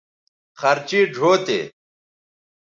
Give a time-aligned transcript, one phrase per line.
[0.59, 1.59] خرچیئ ڙھؤ تے